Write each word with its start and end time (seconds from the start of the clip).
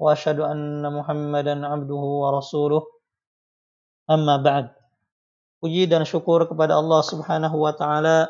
وأشهد 0.00 0.40
أن 0.40 0.84
محمدا 0.92 1.66
عبده 1.66 2.02
ورسوله 2.22 2.82
أما 4.10 4.36
بعد 4.36 4.66
Puji 5.56 5.88
dan 5.88 6.04
syukur 6.04 6.44
kepada 6.44 6.76
Allah 6.76 7.00
Subhanahu 7.00 7.64
wa 7.64 7.72
taala. 7.72 8.28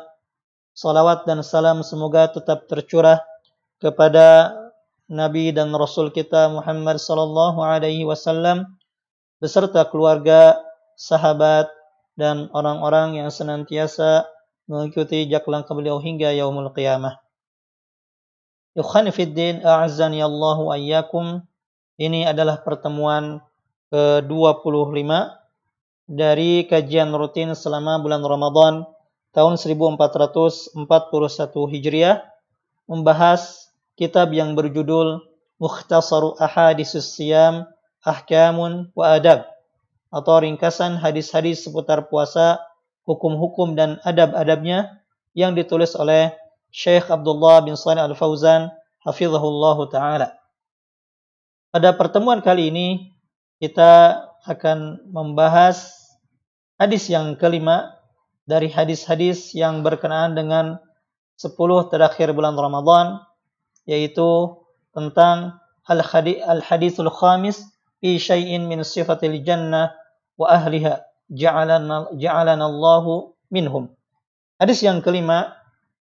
Salawat 0.71 1.27
dan 1.27 1.43
salam 1.43 1.83
semoga 1.83 2.31
tetap 2.31 2.71
tercurah 2.71 3.19
kepada 3.83 4.55
Nabi 5.11 5.51
dan 5.51 5.75
Rasul 5.75 6.07
kita 6.15 6.47
Muhammad 6.47 7.03
sallallahu 7.03 7.59
alaihi 7.59 8.07
wasallam 8.07 8.79
beserta 9.43 9.83
keluarga, 9.91 10.55
sahabat 10.95 11.67
dan 12.15 12.47
orang-orang 12.55 13.19
yang 13.19 13.29
senantiasa 13.29 14.25
mengikuti 14.65 15.27
jejak 15.27 15.45
langkah 15.51 15.75
beliau 15.75 15.99
hingga 15.99 16.31
yaumul 16.31 16.71
qiyamah. 16.71 17.19
Yukhani 18.77 19.09
fid 19.11 19.33
din 19.33 19.61
a'azzani 19.61 20.21
Allah 20.21 20.57
wa 20.61 20.75
iyyakum. 20.77 21.41
Ini 22.00 22.28
adalah 22.28 22.64
pertemuan 22.64 23.44
ke-25 23.92 25.10
dari 26.08 26.64
kajian 26.64 27.12
rutin 27.12 27.52
selama 27.52 28.00
bulan 28.00 28.24
Ramadan 28.24 28.88
tahun 29.32 29.60
1441 29.60 30.76
Hijriah 31.72 32.24
membahas 32.88 33.72
kitab 33.96 34.32
yang 34.32 34.56
berjudul 34.56 35.24
Mukhtasaru 35.60 36.36
Ahaditsus 36.40 37.14
Siyam 37.16 37.68
Ahkamun 38.02 38.90
wa 38.98 39.14
Adab 39.14 39.46
atau 40.12 40.34
ringkasan 40.44 41.00
hadis-hadis 41.00 41.64
seputar 41.64 42.10
puasa, 42.10 42.60
hukum-hukum 43.08 43.72
dan 43.72 43.96
adab-adabnya 44.04 45.00
yang 45.32 45.56
ditulis 45.56 45.96
oleh 45.96 46.36
Syekh 46.68 47.08
Abdullah 47.08 47.64
bin 47.64 47.78
Salih 47.78 48.04
Al-Fauzan 48.04 48.68
hafizahullah 49.00 49.78
taala. 49.88 50.41
Pada 51.72 51.96
pertemuan 51.96 52.44
kali 52.44 52.68
ini 52.68 53.16
kita 53.56 54.20
akan 54.44 55.08
membahas 55.08 56.04
hadis 56.76 57.08
yang 57.08 57.32
kelima 57.40 57.96
dari 58.44 58.68
hadis-hadis 58.68 59.56
yang 59.56 59.80
berkenaan 59.80 60.36
dengan 60.36 60.76
10 61.40 61.56
terakhir 61.88 62.28
bulan 62.36 62.60
Ramadan 62.60 63.24
yaitu 63.88 64.52
tentang 64.92 65.64
al-hadisul 65.88 67.08
khamis 67.08 67.64
fi 68.04 68.20
syai'in 68.20 68.68
min 68.68 68.84
sifatil 68.84 69.40
jannah 69.40 69.96
wa 70.36 70.52
ahliha 70.52 71.08
ja'alana 71.32 72.12
ja'alana 72.12 72.68
Allahu 72.68 73.32
minhum. 73.48 73.88
Hadis 74.60 74.84
yang 74.84 75.00
kelima 75.00 75.56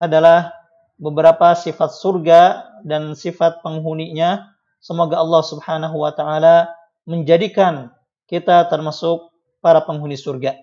adalah 0.03 0.51
beberapa 0.99 1.55
sifat 1.55 1.95
surga 1.95 2.43
dan 2.83 3.15
sifat 3.15 3.63
penghuninya 3.63 4.54
Semoga 4.85 5.17
Allah 5.17 5.41
Subhanahu 5.41 5.97
wa 5.97 6.13
taala 6.13 6.69
menjadikan 7.09 7.89
kita 8.29 8.69
termasuk 8.69 9.33
para 9.65 9.81
penghuni 9.81 10.21
surga. 10.21 10.61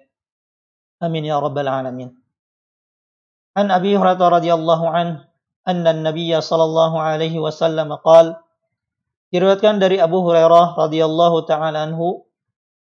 Amin 1.02 1.26
ya 1.26 1.42
rabbal 1.42 1.66
alamin. 1.66 2.14
An 3.58 3.74
Abi 3.74 3.98
Hurairah 3.98 4.22
radhiyallahu 4.22 4.86
an 4.86 5.26
anna 5.66 5.90
an-nabiy 5.90 6.38
sallallahu 6.38 7.02
alaihi 7.02 7.42
wasallam 7.42 7.98
qaal 8.06 8.38
Diriwayatkan 9.32 9.80
dari 9.80 9.96
Abu 9.96 10.28
Hurairah 10.28 10.76
radhiyallahu 10.76 11.48
taala 11.48 11.88
anhu 11.88 12.28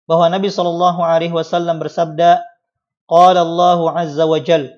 bahwa 0.08 0.32
Nabi 0.32 0.48
sallallahu 0.48 1.04
alaihi 1.04 1.36
wasallam 1.36 1.84
bersabda, 1.84 2.40
qala 3.12 3.44
Allah 3.44 3.80
azza 4.00 4.24
wa 4.24 4.40
jal 4.40 4.72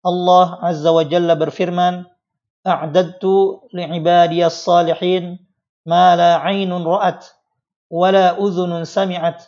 Allah 0.00 0.56
azza 0.64 0.88
wa 0.88 1.04
jalla 1.04 1.36
berfirman, 1.36 2.08
a'dadtu 2.64 3.60
li'ibadiyas 3.76 4.56
salihin 4.56 5.36
ما 5.85 6.15
لا 6.15 6.37
عين 6.43 6.71
رأت 6.71 7.25
ولا 7.89 8.37
أذن 8.37 8.83
سمعت 8.85 9.39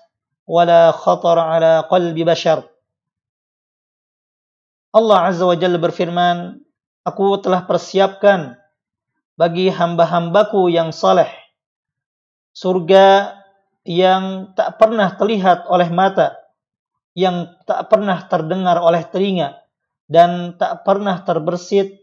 ولا 0.47 0.91
خطر 0.91 1.38
على 1.39 1.79
قلب 1.91 2.17
بشر 2.17 2.59
Allah 4.91 5.31
Azza 5.31 5.47
wa 5.47 5.55
Jalla 5.55 5.79
berfirman, 5.79 6.59
Aku 7.07 7.39
telah 7.39 7.63
persiapkan 7.63 8.59
bagi 9.39 9.72
hamba-hambaku 9.72 10.67
yang 10.67 10.91
saleh 10.91 11.31
surga 12.51 13.39
yang 13.88 14.53
tak 14.53 14.77
pernah 14.77 15.09
terlihat 15.17 15.66
oleh 15.66 15.89
mata, 15.89 16.38
yang 17.17 17.49
tak 17.66 17.89
pernah 17.89 18.19
terdengar 18.29 18.77
oleh 18.77 19.01
telinga, 19.07 19.57
dan 20.05 20.59
tak 20.59 20.85
pernah 20.85 21.23
terbersit 21.25 21.97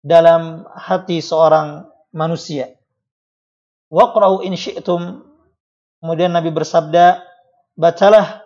dalam 0.00 0.66
hati 0.72 1.20
seorang 1.20 1.86
manusia. 2.10 2.74
Waqra'u 3.89 4.41
in 4.45 4.57
syi'tum. 4.57 5.21
Kemudian 6.01 6.33
Nabi 6.33 6.53
bersabda, 6.53 7.25
bacalah 7.77 8.45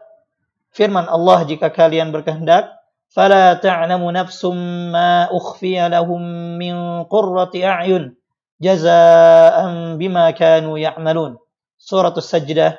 firman 0.72 1.08
Allah 1.08 1.44
jika 1.48 1.70
kalian 1.72 2.14
berkehendak. 2.14 2.72
Fala 3.10 3.58
ta'lamu 3.58 4.14
nafsum 4.14 4.54
ma 4.94 5.26
ukhfiya 5.34 5.90
lahum 5.90 6.22
min 6.62 7.04
qurrati 7.10 7.66
a'yun 7.66 8.14
jazaan 8.62 9.98
bima 9.98 10.30
kanu 10.38 10.78
ya'malun. 10.78 11.42
Surat 11.80 12.14
As-Sajdah 12.14 12.78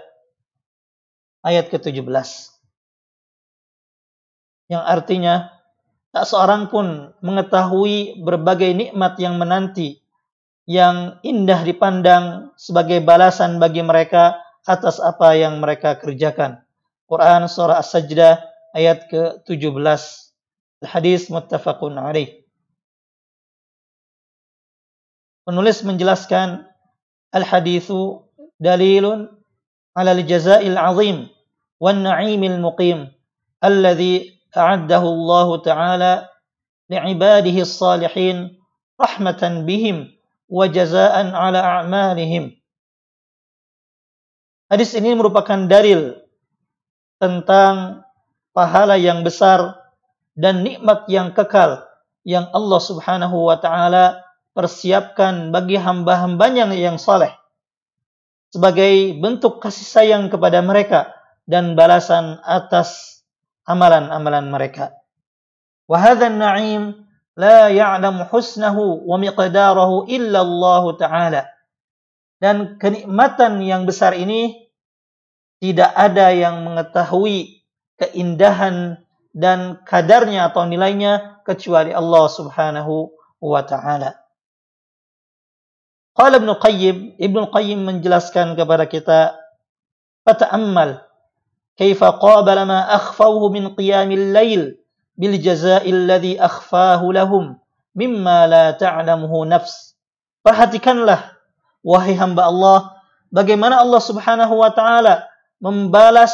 ayat 1.42 1.72
ke-17. 1.72 2.06
Yang 4.70 4.84
artinya 4.86 5.50
tak 6.14 6.28
seorang 6.28 6.68
pun 6.70 7.10
mengetahui 7.24 8.22
berbagai 8.22 8.70
nikmat 8.70 9.18
yang 9.18 9.34
menanti 9.40 9.99
yang 10.68 11.20
indah 11.24 11.64
dipandang 11.64 12.52
sebagai 12.56 13.00
balasan 13.00 13.56
bagi 13.56 13.80
mereka 13.80 14.40
atas 14.64 15.00
apa 15.00 15.36
yang 15.36 15.58
mereka 15.60 15.96
kerjakan. 15.96 16.60
Quran 17.10 17.48
surah 17.50 17.80
As-Sajdah 17.80 18.38
ayat 18.76 19.10
ke-17. 19.10 19.74
Hadis 20.80 21.28
muttafaqun 21.28 21.98
alaih. 21.98 22.40
Penulis 25.44 25.82
menjelaskan 25.82 26.70
al-hadithu 27.34 28.30
dalilun 28.62 29.26
ala 29.96 30.14
al-jaza'il 30.14 30.78
azim 30.78 31.26
wan 31.82 32.06
na'imil 32.06 32.62
muqim 32.62 33.10
alladhi 33.58 34.38
a'addahu 34.54 35.06
Allah 35.08 35.48
Ta'ala 35.64 36.12
li'ibadihi 36.86 37.66
as-salihin 37.66 38.54
rahmatan 39.00 39.66
bihim 39.66 40.12
wa 40.50 40.66
jazaan 40.66 41.30
ala 41.30 41.80
a'malihim. 41.80 42.50
Hadis 44.66 44.94
ini 44.98 45.14
merupakan 45.14 45.66
dalil 45.70 46.18
tentang 47.22 48.02
pahala 48.50 48.98
yang 48.98 49.22
besar 49.22 49.78
dan 50.34 50.66
nikmat 50.66 51.06
yang 51.06 51.30
kekal 51.30 51.86
yang 52.26 52.50
Allah 52.50 52.80
Subhanahu 52.82 53.46
wa 53.46 53.56
taala 53.62 54.26
persiapkan 54.52 55.54
bagi 55.54 55.78
hamba-hambanya 55.78 56.70
yang 56.74 56.98
saleh 56.98 57.30
sebagai 58.50 59.14
bentuk 59.18 59.62
kasih 59.62 59.86
sayang 59.86 60.24
kepada 60.26 60.58
mereka 60.60 61.14
dan 61.46 61.78
balasan 61.78 62.42
atas 62.42 63.22
amalan-amalan 63.66 64.50
mereka. 64.50 64.94
Wa 65.86 65.98
hadzal 65.98 66.34
na'im 66.34 67.09
ya'lamu 67.38 68.26
husnahu 68.26 69.06
wa 69.06 69.16
miqdarahu 69.20 70.08
illa 70.10 70.40
Allah 70.42 70.84
taala. 70.98 71.42
Dan 72.40 72.80
kenikmatan 72.80 73.60
yang 73.60 73.84
besar 73.84 74.16
ini 74.16 74.72
tidak 75.60 75.92
ada 75.92 76.32
yang 76.32 76.64
mengetahui 76.64 77.60
keindahan 78.00 79.04
dan 79.36 79.84
kadarnya 79.84 80.48
atau 80.48 80.64
nilainya 80.64 81.44
kecuali 81.44 81.92
Allah 81.92 82.24
Subhanahu 82.32 83.12
wa 83.44 83.60
taala. 83.60 84.16
Qala 86.16 86.40
Ibnu 86.40 86.56
Qayyim, 86.56 86.96
Ibnu 87.20 87.52
Qayyim 87.52 87.80
menjelaskan 87.86 88.56
kepada 88.56 88.88
kita, 88.88 89.36
"Fata'ammal 90.24 91.04
kaifa 91.76 92.16
qabala 92.16 92.64
ma 92.64 92.88
akhfawhu 92.88 93.52
min 93.52 93.72
qiyamil 93.76 94.32
lail 94.32 94.79
bil 95.20 95.36
jaza'il 95.36 96.08
ladzi 96.08 96.40
akhfahu 96.40 97.12
lahum 97.12 97.60
mimma 97.92 98.48
la 98.48 98.64
ta'lamuhu 98.72 99.44
nafs. 99.44 99.92
Perhatikanlah 100.40 101.36
wahai 101.84 102.16
hamba 102.16 102.48
Allah 102.48 102.78
bagaimana 103.28 103.84
Allah 103.84 104.00
Subhanahu 104.00 104.56
wa 104.56 104.72
taala 104.72 105.28
membalas 105.60 106.32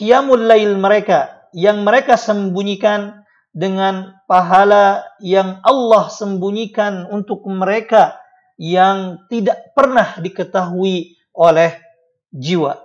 qiyamul 0.00 0.40
lail 0.40 0.80
mereka 0.80 1.44
yang 1.52 1.84
mereka 1.84 2.16
sembunyikan 2.16 3.20
dengan 3.52 4.16
pahala 4.24 5.04
yang 5.20 5.60
Allah 5.66 6.08
sembunyikan 6.08 7.04
untuk 7.12 7.44
mereka 7.44 8.16
yang 8.56 9.26
tidak 9.28 9.74
pernah 9.76 10.16
diketahui 10.16 11.18
oleh 11.36 11.76
jiwa. 12.32 12.78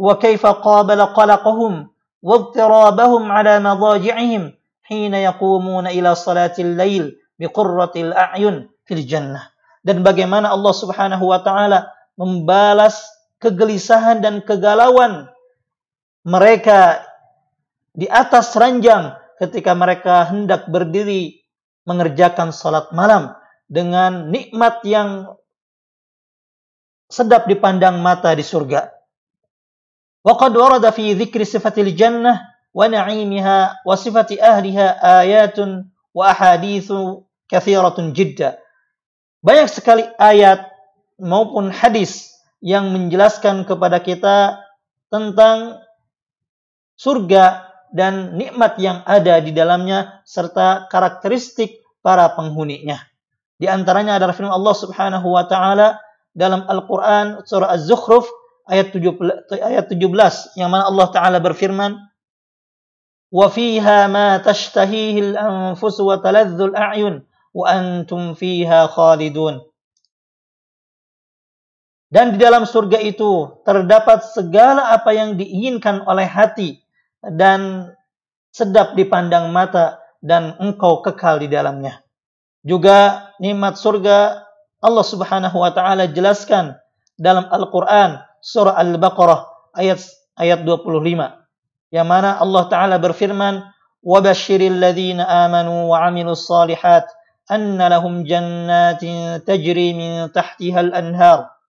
Wa 0.00 0.14
kaifa 0.16 0.56
qabala 0.62 1.12
qalaqahum 1.12 1.90
idtirabahum 2.20 3.28
ala 3.28 3.58
madaji'ihim 3.60 4.52
hina 4.88 5.18
yaqumuna 5.24 5.92
ila 5.92 6.12
salatil 6.12 6.76
lail 6.76 7.16
biqurratil 7.40 8.12
a'yun 8.12 8.68
fil 8.84 9.04
jannah. 9.04 9.48
Dan 9.80 10.04
bagaimana 10.04 10.52
Allah 10.52 10.74
Subhanahu 10.76 11.24
wa 11.24 11.40
taala 11.40 11.88
membalas 12.20 13.00
kegelisahan 13.40 14.20
dan 14.20 14.44
kegalauan 14.44 15.32
mereka 16.28 17.00
di 17.96 18.04
atas 18.04 18.52
ranjang 18.52 19.16
ketika 19.40 19.72
mereka 19.72 20.28
hendak 20.28 20.68
berdiri 20.68 21.40
mengerjakan 21.88 22.52
salat 22.52 22.92
malam 22.92 23.32
dengan 23.64 24.28
nikmat 24.28 24.84
yang 24.84 25.32
sedap 27.08 27.48
dipandang 27.48 28.04
mata 28.04 28.36
di 28.36 28.44
surga. 28.44 28.99
وقد 30.25 30.57
ورد 30.57 30.85
في 30.89 31.13
ذكر 31.13 31.43
صفة 31.45 31.77
الجنة 31.77 32.33
ونعيمها 32.73 33.57
وصفة 33.85 34.29
أهلها 34.41 34.87
آيات 35.21 35.57
وأحاديث 36.13 36.89
كثيرة 37.49 37.97
جدا. 37.97 38.49
Banyak 39.45 39.69
sekali 39.69 40.01
ayat 40.17 40.65
maupun 41.21 41.69
hadis 41.69 42.33
yang 42.57 42.89
menjelaskan 42.89 43.69
kepada 43.69 44.01
kita 44.01 44.57
tentang 45.13 45.77
surga 46.97 47.69
dan 47.93 48.33
nikmat 48.33 48.81
yang 48.81 49.05
ada 49.05 49.37
di 49.37 49.53
dalamnya 49.53 50.25
serta 50.25 50.89
karakteristik 50.89 51.85
para 52.01 52.25
penghuninya. 52.33 52.97
Di 53.61 53.69
antaranya 53.69 54.17
adalah 54.17 54.33
firman 54.33 54.51
Allah 54.51 54.75
Subhanahu 54.75 55.27
wa 55.29 55.45
taala 55.45 56.01
dalam 56.33 56.65
Al-Qur'an 56.65 57.45
surah 57.45 57.71
Az-Zukhruf 57.77 58.25
ayat 58.70 58.94
17 58.94 59.50
ayat 59.58 59.86
17 59.90 60.56
yang 60.56 60.70
mana 60.70 60.86
Allah 60.86 61.06
taala 61.10 61.38
berfirman 61.42 61.98
wa 63.30 63.46
fiha 63.50 64.06
ma 64.06 64.38
tashtahihi 64.38 65.34
al-anfus 65.34 65.98
wa 65.98 66.18
taladhdhu 66.22 66.70
al-a'yun 66.70 67.26
wa 67.54 67.64
antum 67.66 68.38
fiha 68.38 68.86
khalidun 68.90 69.60
dan 72.10 72.34
di 72.34 72.38
dalam 72.42 72.66
surga 72.66 72.98
itu 72.98 73.62
terdapat 73.62 74.26
segala 74.34 74.90
apa 74.90 75.14
yang 75.14 75.38
diinginkan 75.38 76.02
oleh 76.10 76.26
hati 76.26 76.82
dan 77.22 77.94
sedap 78.50 78.98
dipandang 78.98 79.54
mata 79.54 80.02
dan 80.18 80.58
engkau 80.58 81.06
kekal 81.06 81.38
di 81.38 81.46
dalamnya. 81.46 82.02
Juga 82.66 83.30
nikmat 83.38 83.78
surga 83.78 84.42
Allah 84.82 85.06
Subhanahu 85.06 85.54
wa 85.54 85.70
taala 85.70 86.10
jelaskan 86.10 86.74
dalam 87.14 87.46
Al-Qur'an 87.46 88.26
surah 88.40 88.76
Al-Baqarah 88.76 89.72
ayat 89.76 90.00
ayat 90.36 90.64
25 90.64 91.92
yang 91.92 92.06
mana 92.08 92.40
Allah 92.40 92.64
taala 92.72 92.96
berfirman 92.96 93.62
wa 94.00 94.18
basyiril 94.24 94.80
ladzina 94.80 95.28
amanu 95.48 95.92
wa 95.92 96.04
amilus 96.08 96.48
solihat 96.48 97.04
anna 97.48 97.92
lahum 97.92 98.24
jannatin 98.24 99.44
tajri 99.44 99.92
min 99.94 100.32
tahtiha 100.32 100.90
al-anhar 100.90 101.60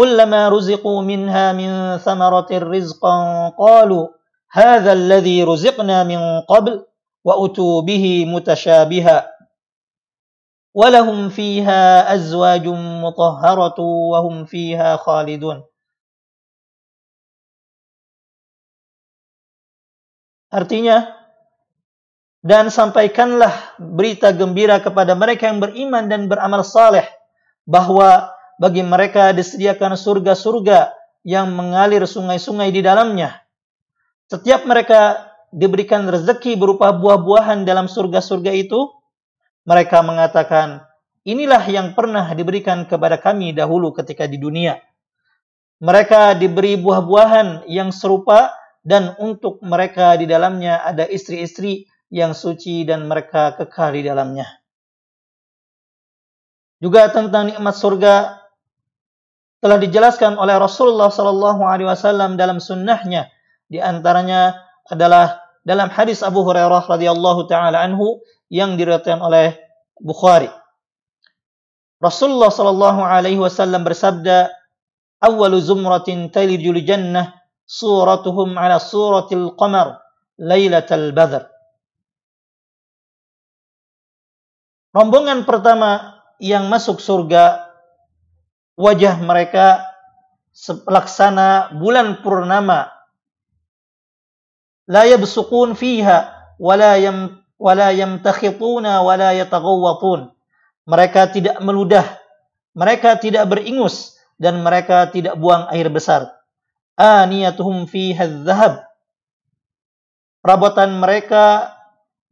كلما 0.00 0.48
رزقوا 0.48 1.02
منها 1.02 1.52
من 1.52 1.98
ثمرة 1.98 2.48
رزقا 2.52 3.16
قالوا 3.58 4.04
هذا 4.52 4.92
الذي 4.92 5.44
رزقنا 5.44 6.04
من 6.04 6.40
قبل 6.48 6.86
وأتوا 7.24 7.82
به 7.82 8.24
متشابها 8.28 9.16
ولهم 10.75 11.29
فيها 11.31 12.13
أزواج 12.13 12.67
مطهرة 13.03 13.79
وهم 13.79 14.45
فيها 14.45 14.99
خالدون 14.99 15.63
Artinya, 20.55 21.11
dan 22.39 22.71
sampaikanlah 22.71 23.75
berita 23.75 24.31
gembira 24.31 24.79
kepada 24.79 25.11
mereka 25.11 25.51
yang 25.51 25.59
beriman 25.59 26.07
dan 26.07 26.31
beramal 26.31 26.63
saleh 26.63 27.03
bahwa 27.67 28.31
bagi 28.55 28.79
mereka 28.79 29.35
disediakan 29.35 29.99
surga-surga 29.99 30.95
yang 31.27 31.51
mengalir 31.51 32.07
sungai-sungai 32.07 32.71
di 32.71 32.79
dalamnya. 32.79 33.35
Setiap 34.31 34.63
mereka 34.63 35.27
diberikan 35.51 36.07
rezeki 36.07 36.55
berupa 36.55 36.95
buah-buahan 36.95 37.67
dalam 37.67 37.91
surga-surga 37.91 38.55
itu, 38.55 38.79
mereka 39.70 40.02
mengatakan, 40.02 40.82
inilah 41.22 41.62
yang 41.70 41.94
pernah 41.94 42.26
diberikan 42.34 42.90
kepada 42.90 43.22
kami 43.22 43.54
dahulu 43.54 43.94
ketika 43.94 44.26
di 44.26 44.34
dunia. 44.42 44.82
Mereka 45.78 46.34
diberi 46.42 46.74
buah-buahan 46.74 47.70
yang 47.70 47.94
serupa 47.94 48.50
dan 48.82 49.14
untuk 49.22 49.62
mereka 49.62 50.18
di 50.18 50.26
dalamnya 50.26 50.82
ada 50.82 51.06
istri-istri 51.06 51.86
yang 52.10 52.34
suci 52.34 52.82
dan 52.82 53.06
mereka 53.06 53.54
kekal 53.54 53.94
di 53.94 54.02
dalamnya. 54.02 54.58
Juga 56.82 57.06
tentang 57.14 57.54
nikmat 57.54 57.76
surga 57.78 58.14
telah 59.62 59.78
dijelaskan 59.78 60.34
oleh 60.34 60.56
Rasulullah 60.58 61.12
Sallallahu 61.12 61.62
Alaihi 61.62 61.86
Wasallam 61.86 62.34
dalam 62.34 62.58
sunnahnya. 62.58 63.30
Di 63.70 63.78
antaranya 63.78 64.56
adalah 64.90 65.38
dalam 65.62 65.92
hadis 65.92 66.24
Abu 66.26 66.42
Hurairah 66.42 66.88
radhiyallahu 66.88 67.46
taala 67.46 67.84
anhu 67.84 68.18
yang 68.50 68.74
diriwayatkan 68.74 69.22
oleh 69.22 69.56
Bukhari. 69.96 70.50
Rasulullah 72.02 72.50
Sallallahu 72.50 73.00
Alaihi 73.00 73.38
Wasallam 73.38 73.86
bersabda, 73.86 74.50
"Awwalu 75.22 75.62
zumratin 75.62 76.28
talijul 76.34 76.82
jannah 76.82 77.36
suratuhum 77.64 78.58
ala 78.58 78.82
suratil 78.82 79.54
qamar 79.54 80.02
lailatal 80.36 81.14
badr." 81.14 81.46
Rombongan 84.90 85.46
pertama 85.46 86.18
yang 86.42 86.66
masuk 86.66 86.98
surga 86.98 87.70
wajah 88.74 89.20
mereka 89.22 89.86
laksana 90.88 91.70
bulan 91.78 92.24
purnama 92.24 92.90
la 94.90 95.06
yabsuqun 95.06 95.78
fiha 95.78 96.32
wala 96.58 96.98
yam 96.98 97.39
wala 97.60 97.92
yamtakhituna 97.92 99.04
wala 99.04 99.36
yataghawwatun 99.36 100.32
mereka 100.88 101.28
tidak 101.28 101.60
meludah 101.60 102.20
mereka 102.74 103.18
tidak 103.18 103.50
beringus 103.50 104.16
dan 104.40 104.62
mereka 104.64 105.10
tidak 105.12 105.36
buang 105.36 105.68
air 105.68 105.92
besar. 105.92 106.32
Aniyatuhum 106.96 107.84
fiha 107.84 108.24
dhahab. 108.24 108.80
Perabotan 110.40 110.96
mereka 110.96 111.76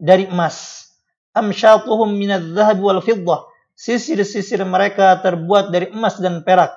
dari 0.01 0.25
emas. 0.25 0.89
Amsyatuhum 1.37 2.17
minadh-dhahab 2.17 2.79
wal 2.81 3.05
fiddah. 3.05 3.45
Sisir-sisir 3.77 4.65
mereka 4.65 5.21
terbuat 5.21 5.69
dari 5.69 5.93
emas 5.93 6.17
dan 6.17 6.41
perak. 6.43 6.73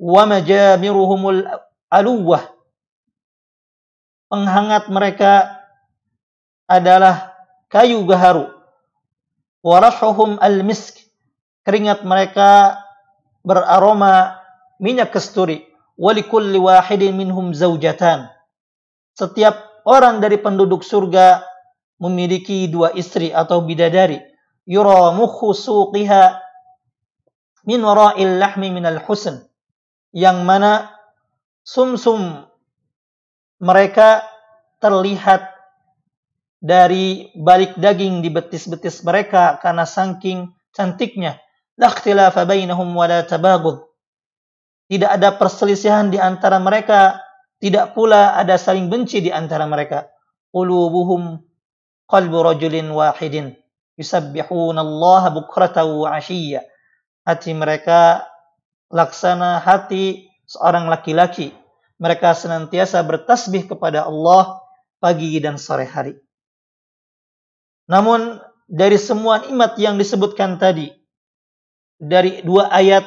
Wa 0.00 0.24
majamiruhumul 0.24 1.44
aluwah. 1.92 2.42
Penghangat 4.32 4.88
mereka 4.88 5.60
adalah 6.70 7.29
kayu 7.70 8.02
gaharu. 8.04 8.50
Warahuhum 9.62 10.36
al-misk. 10.42 10.98
Keringat 11.64 12.02
mereka 12.02 12.82
beraroma 13.46 14.36
minyak 14.82 15.14
kesturi. 15.14 15.64
Walikulli 15.96 16.58
wahidin 16.58 17.14
minhum 17.14 17.54
zaujatan. 17.54 18.28
Setiap 19.14 19.84
orang 19.84 20.18
dari 20.20 20.40
penduduk 20.40 20.84
surga 20.84 21.44
memiliki 22.00 22.66
dua 22.72 22.90
istri 22.96 23.28
atau 23.28 23.60
bidadari 23.60 24.30
yura 24.70 25.10
mukhu 25.12 25.52
suqiha 25.52 26.38
min 27.66 27.82
wara'il 27.82 28.40
lahmi 28.40 28.72
minal 28.72 29.02
husn 29.04 29.44
yang 30.14 30.46
mana 30.46 30.94
sumsum 31.66 32.46
mereka 33.60 34.24
terlihat 34.80 35.49
dari 36.60 37.32
balik 37.32 37.80
daging 37.80 38.20
di 38.20 38.28
betis-betis 38.28 39.00
mereka 39.02 39.56
karena 39.64 39.88
saking 39.88 40.52
cantiknya 40.76 41.40
tidak 44.90 45.10
ada 45.16 45.28
perselisihan 45.40 46.12
di 46.12 46.20
antara 46.20 46.60
mereka 46.60 47.16
tidak 47.56 47.96
pula 47.96 48.36
ada 48.36 48.60
saling 48.60 48.92
benci 48.92 49.24
di 49.24 49.32
antara 49.32 49.64
mereka 49.64 50.12
qulubuhum 50.52 51.40
qalbu 52.04 52.38
rajulin 52.44 52.92
wahidin 52.92 53.56
yusabbihuna 54.00 54.80
Allah 54.80 55.22
bukratan 55.28 55.84
wa 55.84 56.16
ashiyya. 56.16 56.64
Hati 57.28 57.52
mereka 57.52 58.24
laksana 58.88 59.60
hati 59.60 60.32
seorang 60.48 60.88
laki-laki. 60.88 61.52
Mereka 62.00 62.32
senantiasa 62.32 63.04
bertasbih 63.04 63.68
kepada 63.68 64.08
Allah 64.08 64.64
pagi 64.96 65.36
dan 65.36 65.60
sore 65.60 65.84
hari. 65.84 66.16
Namun 67.90 68.38
dari 68.70 68.94
semua 68.94 69.42
nikmat 69.42 69.74
yang 69.82 69.98
disebutkan 69.98 70.62
tadi, 70.62 70.94
dari 71.98 72.38
dua 72.46 72.70
ayat 72.70 73.02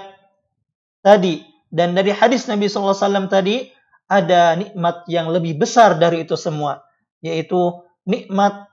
tadi 0.99 1.39
dan 1.71 1.95
dari 1.95 2.11
hadis 2.11 2.51
Nabi 2.51 2.67
SAW 2.67 3.31
tadi, 3.31 3.71
ada 4.11 4.59
nikmat 4.59 5.07
yang 5.07 5.31
lebih 5.31 5.55
besar 5.55 5.95
dari 5.95 6.27
itu 6.27 6.35
semua, 6.35 6.83
yaitu 7.23 7.79
nikmat 8.03 8.67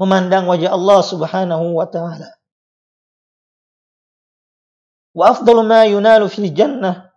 memandang 0.00 0.48
wajah 0.48 0.72
Allah 0.72 1.00
Subhanahu 1.04 1.76
wa 1.76 1.84
taala. 1.84 2.40
Wa 5.12 5.34
afdalu 5.36 5.60
ma 5.66 5.84
yunalu 5.84 6.30
fil 6.32 6.48
jannah 6.54 7.12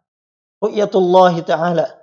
ru'yatullah 0.60 1.34
taala. 1.48 2.01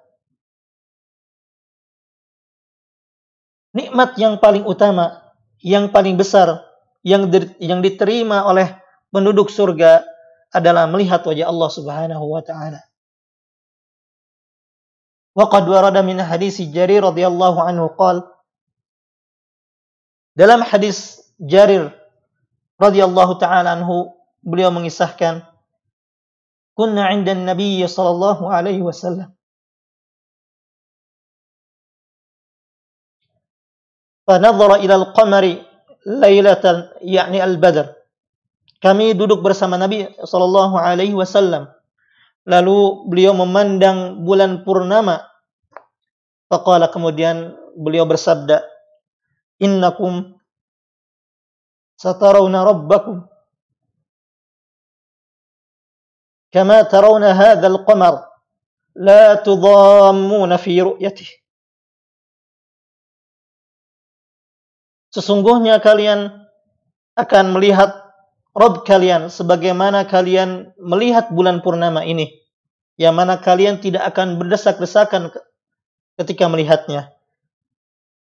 Nikmat 3.76 4.16
yang 4.16 4.40
paling 4.40 4.64
utama, 4.64 5.20
yang 5.60 5.92
paling 5.92 6.16
besar, 6.16 6.64
yang 7.04 7.28
yang 7.60 7.84
diterima 7.84 8.48
oleh 8.48 8.72
penduduk 9.12 9.52
surga 9.52 10.04
adalah 10.52 10.88
melihat 10.88 11.20
wajah 11.24 11.46
Allah 11.48 11.70
Subhanahu 11.70 12.24
wa 12.24 12.40
taala. 12.40 12.80
Wa 15.36 15.46
warada 15.46 16.02
min 16.02 16.18
hadis 16.18 16.58
Jarir 16.58 17.04
radhiyallahu 17.04 17.62
anhu 17.62 17.94
qal 17.94 18.26
Dalam 20.34 20.66
hadis 20.66 21.22
Jarir 21.38 21.94
radhiyallahu 22.80 23.38
taala 23.38 23.78
anhu 23.78 24.18
beliau 24.42 24.74
mengisahkan 24.74 25.46
kunna 26.74 27.14
'inda 27.14 27.38
Nabi 27.38 27.78
sallallahu 27.86 28.50
alaihi 28.50 28.82
wasallam 28.82 29.37
فنظر 34.27 34.75
إلى 34.75 34.95
القمر 34.95 35.43
ليلة 36.07 36.65
يعني 37.03 37.43
البدر 37.43 37.87
kami 38.83 39.15
duduk 39.15 39.39
bersama 39.39 39.79
Nabi 39.79 40.03
Shallallahu 40.19 40.75
Alaihi 40.75 41.15
Wasallam. 41.15 41.71
Lalu 42.43 43.07
beliau 43.07 43.31
memandang 43.31 44.27
bulan 44.27 44.67
purnama. 44.67 45.23
Faqala 46.51 46.91
kemudian 46.91 47.55
beliau 47.79 48.03
bersabda, 48.03 48.59
Innakum 49.63 50.35
satarawna 51.95 52.67
rabbakum 52.67 53.23
kama 56.51 56.83
tarawna 56.91 57.31
hadzal 57.31 57.79
qamar 57.87 58.27
la 58.99 59.39
tudammuna 59.39 60.59
fi 60.59 60.83
ru'yatih. 60.83 61.31
Sesungguhnya 65.18 65.82
kalian 65.82 66.30
akan 67.18 67.50
melihat 67.50 67.90
Rob 68.54 68.86
kalian 68.86 69.26
sebagaimana 69.26 70.06
kalian 70.06 70.70
melihat 70.78 71.34
bulan 71.34 71.58
purnama 71.58 72.06
ini 72.06 72.38
yang 72.94 73.18
mana 73.18 73.42
kalian 73.42 73.82
tidak 73.82 74.06
akan 74.14 74.38
berdesak-desakan 74.38 75.34
ketika 76.22 76.46
melihatnya. 76.46 77.10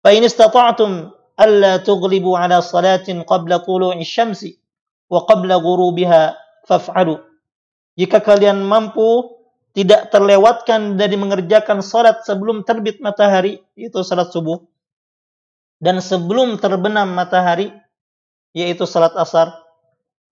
Istata'tum 0.07 1.11
alla 1.35 1.83
tughlibu 1.83 2.39
ala 2.39 2.63
salatin 2.63 3.27
qabla 3.27 3.67
tulu'i 3.67 4.07
syamsi 4.07 4.55
wa 5.11 5.27
qabla 5.27 5.59
ghurubiha 5.59 6.35
faf'alu. 6.71 7.19
Jika 7.99 8.23
kalian 8.23 8.63
mampu 8.63 9.35
tidak 9.75 10.15
terlewatkan 10.15 10.95
dari 10.95 11.19
mengerjakan 11.19 11.83
salat 11.83 12.23
sebelum 12.23 12.63
terbit 12.63 13.03
matahari, 13.03 13.59
itu 13.75 13.99
salat 14.07 14.31
subuh. 14.31 14.63
Dan 15.83 15.99
sebelum 16.01 16.57
terbenam 16.59 17.13
matahari, 17.13 17.71
yaitu 18.55 18.87
salat 18.87 19.13
asar 19.19 19.51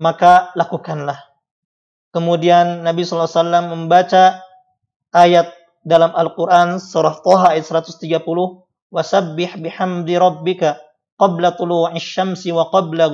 maka 0.03 0.51
lakukanlah. 0.59 1.19
Kemudian 2.13 2.85
Nabi 2.85 3.07
SAW 3.07 3.73
membaca 3.73 4.43
ayat 5.15 5.51
dalam 5.83 6.15
Al-Quran 6.15 6.79
surah 6.79 7.23
Toha 7.25 7.57
ayat 7.57 7.67
130 7.67 8.23
wasabbih 8.93 9.59
bihamdi 9.59 10.15
rabbika 10.21 10.79
qabla 11.17 11.57
tulu'i 11.57 11.99
syamsi 11.99 12.53
wa 12.53 12.69
qabla 12.69 13.09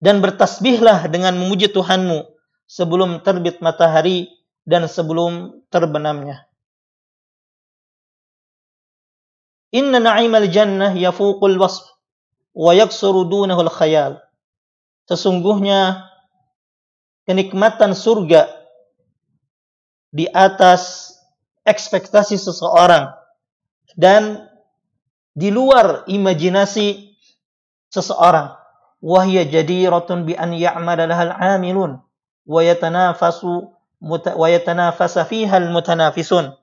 dan 0.00 0.20
bertasbihlah 0.20 1.08
dengan 1.08 1.34
memuji 1.34 1.72
Tuhanmu 1.72 2.24
sebelum 2.68 3.20
terbit 3.26 3.58
matahari 3.64 4.30
dan 4.62 4.86
sebelum 4.86 5.62
terbenamnya. 5.72 6.46
Inna 9.74 9.98
na'imal 9.98 10.46
jannah 10.50 10.94
yafuqul 10.94 11.58
wasf 11.58 11.86
wa 12.54 12.72
yaksuru 12.72 13.26
dunahul 13.26 13.70
khayal. 13.70 14.22
Sesungguhnya 15.06 16.06
kenikmatan 17.26 17.94
surga 17.94 18.50
di 20.14 20.26
atas 20.30 21.14
ekspektasi 21.66 22.38
seseorang 22.38 23.10
dan 23.98 24.46
di 25.34 25.50
luar 25.50 26.06
imajinasi 26.08 27.14
seseorang. 27.90 28.54
Wahya 29.04 29.44
jadiratun 29.44 30.24
bi 30.24 30.32
an 30.34 30.56
ya'mala 30.56 31.04
lahal 31.04 31.36
amilun 31.36 32.00
wa 32.48 32.60
yatanafasu 32.64 33.76
wa 34.00 34.46
yatanafasa 34.48 35.28
fiha 35.28 35.60
mutanafisun. 35.68 36.56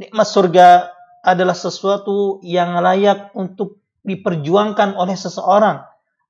Nikmat 0.00 0.26
surga 0.26 0.90
adalah 1.24 1.56
sesuatu 1.56 2.44
yang 2.44 2.76
layak 2.78 3.32
untuk 3.32 3.80
diperjuangkan 4.04 4.94
oleh 5.00 5.16
seseorang 5.16 5.80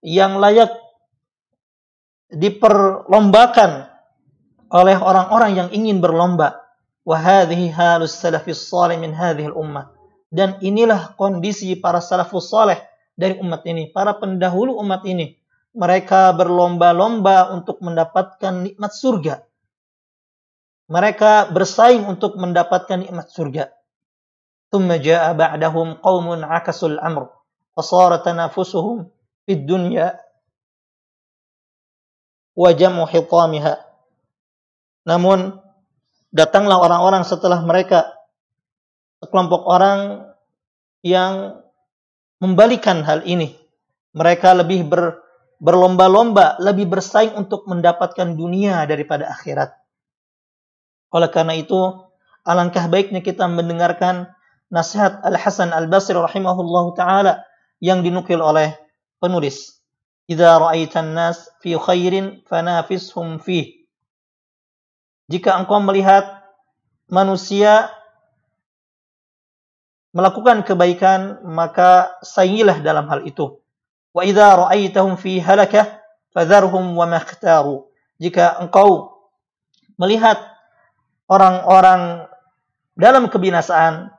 yang 0.00 0.38
layak 0.38 0.70
diperlombakan 2.30 3.90
oleh 4.70 4.96
orang-orang 4.98 5.50
yang 5.58 5.68
ingin 5.74 5.98
berlomba. 5.98 6.62
Halus 7.04 8.16
salih 8.16 8.96
min 8.96 9.12
hadhil 9.12 9.52
ummah. 9.52 9.92
Dan 10.34 10.58
inilah 10.64 11.14
kondisi 11.14 11.76
para 11.78 12.00
salafus 12.02 12.50
saleh 12.50 12.80
dari 13.14 13.38
umat 13.38 13.62
ini, 13.68 13.92
para 13.92 14.18
pendahulu 14.18 14.74
umat 14.82 15.06
ini. 15.06 15.36
Mereka 15.74 16.34
berlomba-lomba 16.38 17.54
untuk 17.54 17.82
mendapatkan 17.82 18.66
nikmat 18.66 18.92
surga. 18.94 19.42
Mereka 20.90 21.50
bersaing 21.54 22.06
untuk 22.06 22.38
mendapatkan 22.38 23.02
nikmat 23.04 23.30
surga. 23.30 23.70
ثم 24.73 24.89
جاء 24.93 25.33
بعدهم 25.33 25.87
قوم 26.05 26.27
عكسوا 26.45 26.89
الأمر 26.89 27.23
فصار 27.77 28.11
تنافسهم 28.21 28.97
في 29.45 29.53
الدنيا 29.53 30.07
وجمع 32.55 33.05
حطامها 33.05 33.73
namun 35.09 35.57
datanglah 36.29 36.77
orang-orang 36.77 37.25
setelah 37.25 37.65
mereka 37.65 38.13
sekelompok 39.25 39.65
orang 39.65 40.29
yang 41.01 41.65
membalikan 42.37 43.01
hal 43.01 43.25
ini 43.25 43.57
mereka 44.13 44.53
lebih 44.53 44.85
ber, 44.85 45.17
berlomba-lomba 45.57 46.61
lebih 46.61 46.85
bersaing 46.85 47.33
untuk 47.33 47.65
mendapatkan 47.65 48.37
dunia 48.37 48.85
daripada 48.85 49.33
akhirat 49.33 49.73
oleh 51.09 51.29
karena 51.33 51.57
itu 51.57 52.05
alangkah 52.45 52.85
baiknya 52.85 53.25
kita 53.25 53.49
mendengarkan 53.49 54.29
nasihat 54.74 55.22
Al 55.22 55.38
Hasan 55.38 55.70
Al 55.70 55.86
Basri 55.86 56.18
rahimahullahu 56.18 56.98
taala 56.98 57.46
yang 57.78 58.02
dinukil 58.02 58.42
oleh 58.42 58.74
penulis. 59.22 59.78
Idza 60.26 60.58
ra'aitan 60.58 61.14
nas 61.14 61.46
fi 61.62 61.78
khairin 61.78 62.42
fanafishum 62.50 63.38
fi. 63.38 63.86
Jika 65.30 65.54
engkau 65.54 65.78
melihat 65.78 66.42
manusia 67.06 67.94
melakukan 70.10 70.66
kebaikan, 70.66 71.44
maka 71.46 72.18
saingilah 72.26 72.82
dalam 72.82 73.06
hal 73.06 73.22
itu. 73.22 73.62
Wa 74.10 74.26
idza 74.26 74.58
ra'aitahum 74.58 75.14
fi 75.14 75.38
halakah 75.38 76.02
fadharhum 76.34 76.98
wa 76.98 77.06
makhtaru. 77.06 77.86
Jika 78.18 78.58
engkau 78.58 79.14
melihat 80.00 80.40
orang-orang 81.30 82.26
dalam 82.94 83.26
kebinasaan, 83.26 84.14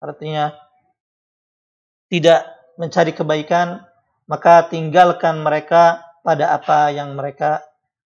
artinya 0.00 0.54
tidak 2.12 2.46
mencari 2.76 3.12
kebaikan, 3.16 3.82
maka 4.28 4.66
tinggalkan 4.68 5.42
mereka 5.42 6.04
pada 6.22 6.54
apa 6.54 6.92
yang 6.92 7.14
mereka 7.14 7.64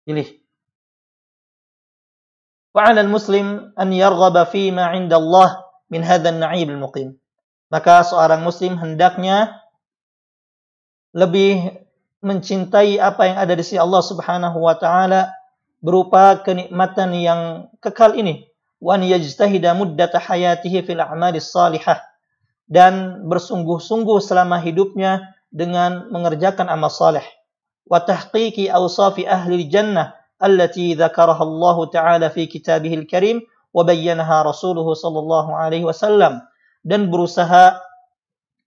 pilih. 0.05 0.43
وعلى 2.73 3.05
المسلم 3.05 3.77
أن 3.77 3.89
يرغب 3.93 4.49
فيما 4.49 4.85
عند 4.97 5.13
الله 5.13 5.51
من 5.93 6.01
هذا 6.01 6.29
النعيم 6.33 6.69
المقيم. 6.73 7.11
Maka 7.69 8.05
seorang 8.05 8.41
muslim 8.41 8.81
hendaknya 8.81 9.61
lebih 11.13 11.85
mencintai 12.25 12.97
apa 12.97 13.29
yang 13.29 13.37
ada 13.41 13.53
di 13.53 13.61
sisi 13.65 13.77
Allah 13.77 14.01
Subhanahu 14.01 14.57
wa 14.57 14.77
taala 14.77 15.33
berupa 15.85 16.41
kenikmatan 16.41 17.13
yang 17.17 17.41
kekal 17.83 18.17
ini 18.17 18.49
wa 18.78 18.96
an 18.96 19.02
yajtahida 19.06 19.74
muddata 19.74 20.22
hayatihi 20.22 20.86
fil 20.86 21.02
a'malis 21.02 21.50
salihah. 21.50 22.02
Dan 22.68 23.24
bersungguh-sungguh 23.32 24.20
selama 24.20 24.60
hidupnya 24.60 25.24
dengan 25.50 26.12
mengerjakan 26.12 26.68
amal 26.68 26.92
saleh. 26.92 27.24
Wa 27.88 28.04
tahqiqi 28.04 28.68
awsafi 28.68 29.24
ahli 29.24 29.72
jannah 29.72 30.12
allati 30.38 30.92
dzakaraha 30.92 31.42
Allah 31.48 31.78
taala 31.88 32.28
fi 32.28 32.52
kitabihil 32.52 33.08
karim 33.08 33.40
wa 33.72 33.88
bayyanaha 33.88 34.52
rasuluhu 34.52 34.92
sallallahu 34.94 35.56
alaihi 35.56 35.88
wasallam. 35.88 36.44
Dan 36.84 37.08
berusaha 37.08 37.80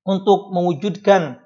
untuk 0.08 0.48
mewujudkan 0.48 1.36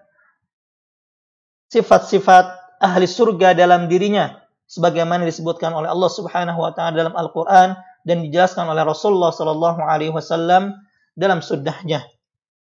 sifat-sifat 1.75 2.79
ahli 2.79 3.11
surga 3.11 3.59
dalam 3.59 3.91
dirinya 3.91 4.39
sebagaimana 4.71 5.27
disebutkan 5.27 5.75
oleh 5.75 5.91
Allah 5.91 6.11
Subhanahu 6.11 6.59
wa 6.63 6.71
taala 6.71 6.95
dalam 6.95 7.15
Al-Qur'an 7.19 7.75
dan 8.05 8.21
dijelaskan 8.21 8.69
oleh 8.69 8.85
Rasulullah 8.85 9.33
sallallahu 9.33 9.81
alaihi 9.81 10.13
wasallam 10.13 10.77
dalam 11.17 11.41
sunnahnya. 11.41 12.05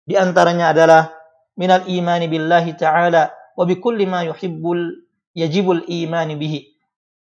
Di 0.03 0.19
antaranya 0.19 0.75
adalah 0.75 1.15
minal 1.55 1.87
imani 1.87 2.27
billahi 2.27 2.75
ta'ala 2.75 3.31
wa 3.55 3.63
bi 3.63 3.79
kulli 3.79 4.03
ma 4.03 4.27
yuhibbul 4.27 5.07
yajibul 5.33 5.83
imani 5.87 6.35
bihi. 6.35 6.59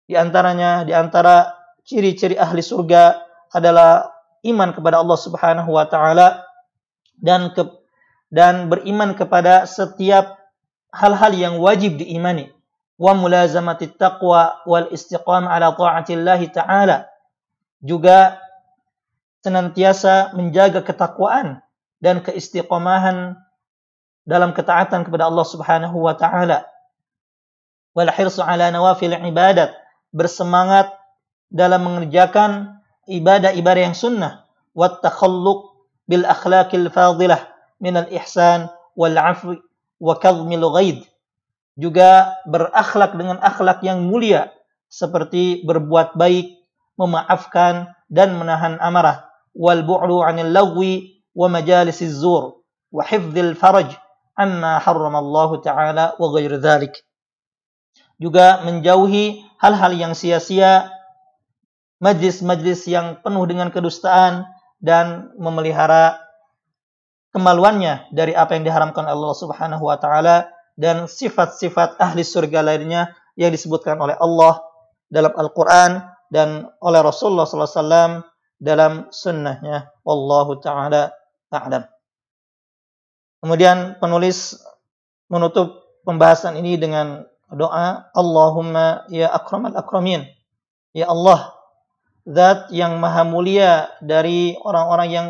Di 0.09 0.17
antaranya 0.17 0.89
di 0.89 0.97
antara 0.97 1.53
ciri-ciri 1.85 2.41
ahli 2.41 2.65
surga 2.65 3.21
adalah 3.53 4.09
iman 4.45 4.73
kepada 4.73 5.01
Allah 5.05 5.19
Subhanahu 5.21 5.71
wa 5.77 5.85
taala 5.85 6.49
dan 7.21 7.53
ke, 7.53 7.65
dan 8.33 8.73
beriman 8.73 9.13
kepada 9.13 9.69
setiap 9.69 10.39
hal-hal 10.95 11.33
yang 11.37 11.55
wajib 11.61 12.01
diimani 12.01 12.49
wa 12.97 13.13
mulazamati 13.13 13.91
taqwa 13.95 14.65
wal 14.65 14.89
istiqamah 14.89 15.53
ala 15.53 15.75
ta'atillah 15.77 16.41
ta'ala 16.49 17.09
juga 17.83 18.43
senantiasa 19.43 20.35
menjaga 20.35 20.83
ketakwaan 20.83 21.63
dan 22.03 22.23
keistiqomahan 22.23 23.39
dalam 24.29 24.53
ketaatan 24.53 25.09
kepada 25.09 25.31
Allah 25.31 25.47
Subhanahu 25.47 25.97
wa 26.05 26.15
taala. 26.15 26.69
Wal 27.97 28.13
hirsu 28.13 28.45
ala 28.45 28.69
nawafil 28.69 29.17
ibadat 29.17 29.73
bersemangat 30.13 30.93
dalam 31.49 31.89
mengerjakan 31.89 32.79
ibadah-ibadah 33.09 33.83
yang 33.89 33.97
sunnah. 33.97 34.45
Wat 34.77 35.01
takhalluq 35.01 35.75
bil 36.07 36.29
akhlaqil 36.29 36.93
fadilah 36.93 37.49
min 37.81 37.97
al 37.97 38.09
ihsan 38.13 38.69
wal 38.95 39.17
afwi 39.17 39.59
wa 39.99 40.15
kadhmil 40.21 40.69
ghaid. 40.77 40.99
Juga 41.79 42.37
berakhlak 42.45 43.15
dengan 43.15 43.39
akhlak 43.39 43.81
yang 43.87 44.07
mulia 44.07 44.51
seperti 44.91 45.63
berbuat 45.63 46.19
baik, 46.19 46.58
memaafkan 46.99 47.95
dan 48.11 48.35
menahan 48.35 48.77
amarah 48.83 49.31
wal 49.55 49.81
bu'du 49.87 50.21
'anil 50.27 50.51
lagwi 50.51 51.23
wa 51.33 51.47
majalisiz 51.47 52.19
zur 52.19 52.61
wa 52.91 53.07
hifdzil 53.07 53.55
faraj 53.55 53.95
amma 54.39 54.83
Allah 54.83 55.51
taala 55.63 56.05
wa 56.19 56.27
dzalik. 56.35 56.95
Juga 58.19 58.67
menjauhi 58.67 59.47
hal-hal 59.63 59.95
yang 59.95 60.13
sia-sia, 60.15 60.91
majlis-majlis 62.03 62.87
yang 62.91 63.23
penuh 63.23 63.47
dengan 63.47 63.71
kedustaan 63.71 64.47
dan 64.83 65.35
memelihara 65.39 66.19
kemaluannya 67.35 68.11
dari 68.11 68.35
apa 68.35 68.59
yang 68.59 68.67
diharamkan 68.67 69.07
Allah 69.07 69.35
Subhanahu 69.35 69.87
wa 69.87 69.99
taala 69.99 70.51
dan 70.79 71.11
sifat-sifat 71.11 71.99
ahli 71.99 72.23
surga 72.23 72.63
lainnya 72.63 73.15
yang 73.35 73.51
disebutkan 73.51 73.99
oleh 73.99 74.15
Allah 74.19 74.63
dalam 75.11 75.35
Al-Qur'an 75.35 76.18
dan 76.29 76.69
oleh 76.81 77.01
Rasulullah 77.01 77.49
SAW 77.49 78.25
dalam 78.61 79.09
sunnahnya. 79.09 79.93
Wallahu 80.03 80.59
taala 80.61 81.15
a'lam. 81.49 81.87
Kemudian 83.39 83.97
penulis 84.03 84.59
menutup 85.31 85.87
pembahasan 86.03 86.59
ini 86.59 86.75
dengan 86.75 87.25
doa 87.49 88.11
Allahumma 88.13 89.07
ya 89.09 89.31
akramal 89.31 89.73
akramin. 89.79 90.27
Ya 90.93 91.09
Allah, 91.09 91.55
zat 92.27 92.69
yang 92.75 92.99
maha 92.99 93.23
mulia 93.23 93.89
dari 94.03 94.59
orang-orang 94.61 95.09
yang 95.09 95.27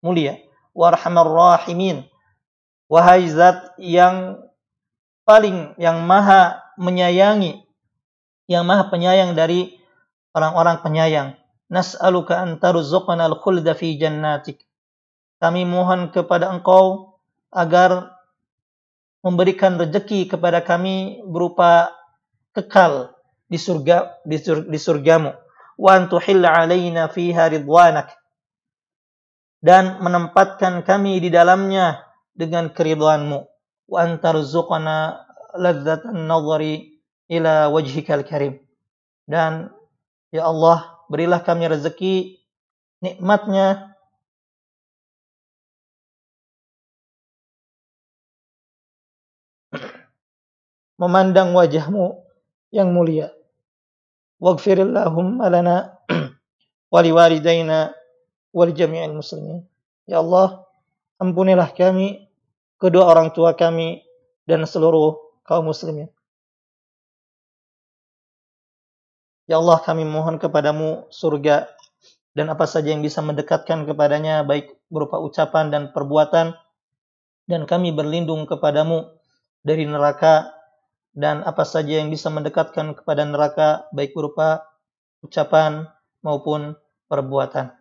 mulia 0.00 0.40
warhamar 0.74 1.26
rahimin. 1.26 2.06
Wahai 2.88 3.28
zat 3.28 3.76
yang 3.76 4.40
paling 5.28 5.76
yang 5.76 6.06
maha 6.08 6.62
menyayangi, 6.80 7.66
yang 8.48 8.64
maha 8.64 8.88
penyayang 8.88 9.36
dari 9.36 9.77
orang-orang 10.34 10.80
penyayang. 10.84 11.28
Nas'aluka 11.68 12.40
an 12.40 12.56
tarzuqana 12.56 13.28
al-khulda 13.28 13.76
fi 13.76 14.00
jannatik. 14.00 14.64
Kami 15.38 15.68
mohon 15.68 16.10
kepada 16.10 16.50
engkau 16.50 17.16
agar 17.52 18.18
memberikan 19.22 19.76
rezeki 19.76 20.30
kepada 20.30 20.62
kami 20.62 21.22
berupa 21.26 21.92
kekal 22.54 23.14
di 23.48 23.56
surga 23.56 24.22
di, 24.22 24.36
surga, 24.36 24.64
di 24.68 24.78
surgamu 24.78 25.30
wa 25.78 25.90
an 25.94 26.10
tuhilla 26.10 26.54
alaina 26.54 27.08
fiha 27.08 27.48
ridwanak 27.50 28.12
dan 29.58 29.98
menempatkan 30.02 30.86
kami 30.86 31.18
di 31.18 31.30
dalamnya 31.32 32.02
dengan 32.34 32.70
keridhaanmu 32.70 33.38
wa 33.90 33.98
antarzuqana 33.98 35.26
ladzatan 35.58 36.28
nadhari 36.28 37.02
ila 37.26 37.72
wajhikal 37.72 38.22
karim 38.22 38.62
dan 39.26 39.72
ya 40.34 40.48
Allah 40.48 40.98
berilah 41.08 41.40
kami 41.40 41.68
rezeki 41.68 42.38
nikmatnya 43.00 43.88
memandang 50.98 51.54
wajahmu 51.54 52.26
yang 52.74 52.90
mulia. 52.92 53.32
Waghfirillahumma 54.42 55.46
lana 55.50 55.98
wa 56.92 57.00
liwalidayna 57.00 57.94
wal 58.52 58.74
jami'il 58.74 59.14
muslimin. 59.14 59.62
Ya 60.10 60.18
Allah, 60.18 60.66
ampunilah 61.22 61.70
kami, 61.74 62.26
kedua 62.78 63.06
orang 63.08 63.30
tua 63.34 63.54
kami, 63.54 64.02
dan 64.46 64.66
seluruh 64.66 65.18
kaum 65.46 65.70
muslimin. 65.70 66.10
Ya 69.48 69.56
Allah, 69.56 69.80
kami 69.80 70.04
mohon 70.04 70.36
kepadamu 70.36 71.08
surga 71.08 71.72
dan 72.36 72.52
apa 72.52 72.68
saja 72.68 72.92
yang 72.92 73.00
bisa 73.00 73.24
mendekatkan 73.24 73.88
kepadanya, 73.88 74.44
baik 74.44 74.76
berupa 74.92 75.16
ucapan 75.24 75.72
dan 75.72 75.82
perbuatan, 75.96 76.52
dan 77.48 77.64
kami 77.64 77.96
berlindung 77.96 78.44
kepadamu 78.44 79.08
dari 79.64 79.88
neraka 79.88 80.52
dan 81.16 81.40
apa 81.48 81.64
saja 81.64 81.96
yang 81.96 82.12
bisa 82.12 82.28
mendekatkan 82.28 82.92
kepada 82.92 83.24
neraka, 83.24 83.88
baik 83.96 84.12
berupa 84.12 84.68
ucapan 85.24 85.88
maupun 86.20 86.76
perbuatan. 87.08 87.72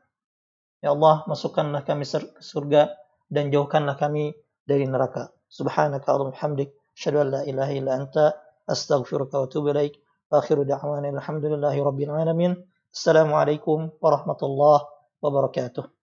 Ya 0.80 0.96
Allah, 0.96 1.28
masukkanlah 1.28 1.84
kami 1.84 2.08
ke 2.08 2.40
surga 2.40 2.96
dan 3.28 3.52
jauhkanlah 3.52 4.00
kami 4.00 4.32
dari 4.64 4.88
neraka. 4.88 5.36
Subhanaka 5.52 6.16
Allahumma 6.16 6.40
hamdik, 6.40 6.72
asyhadu 6.96 7.28
an 7.28 7.28
la 7.28 7.42
ilaha 7.44 7.72
illa 7.76 7.94
astaghfiruka 8.72 9.36
wa. 9.44 10.07
Akhiru 10.28 10.68
da'wana 10.68 11.08
alhamdulillahi 11.08 11.80
alamin. 12.12 12.60
Assalamualaikum 12.92 13.96
warahmatullahi 14.04 14.84
wabarakatuh. 15.24 15.97